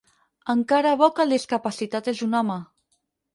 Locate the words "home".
2.41-2.59